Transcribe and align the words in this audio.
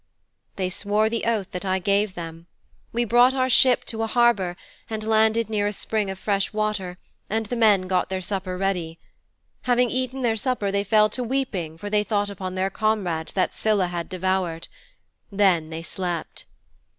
"''They 0.55 0.67
swore 0.67 1.09
the 1.11 1.25
oath 1.25 1.51
that 1.51 1.63
I 1.63 1.77
gave 1.77 2.15
them. 2.15 2.47
We 2.91 3.05
brought 3.05 3.35
our 3.35 3.51
ship 3.51 3.85
to 3.85 4.01
a 4.01 4.07
harbour, 4.07 4.57
and 4.89 5.03
landed 5.03 5.47
near 5.47 5.67
a 5.67 5.71
spring 5.71 6.09
of 6.09 6.17
fresh 6.17 6.51
water, 6.51 6.97
and 7.29 7.45
the 7.45 7.55
men 7.55 7.83
got 7.87 8.09
their 8.09 8.19
supper 8.19 8.57
ready. 8.57 8.97
Having 9.69 9.91
eaten 9.91 10.23
their 10.23 10.37
supper 10.37 10.71
they 10.71 10.83
fell 10.83 11.07
to 11.11 11.23
weeping 11.23 11.77
for 11.77 11.91
they 11.91 12.03
thought 12.03 12.31
upon 12.31 12.55
their 12.55 12.71
comrades 12.71 13.33
that 13.33 13.53
Scylla 13.53 13.85
had 13.89 14.09
devoured. 14.09 14.69
Then 15.31 15.69
they 15.69 15.83
slept.' 15.83 16.45